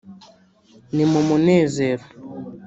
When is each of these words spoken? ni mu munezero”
ni 0.95 1.03
mu 1.11 1.21
munezero” 1.27 2.05